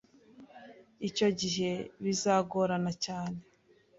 [1.07, 1.71] Icyo gihe
[2.03, 3.39] bizagorana cyane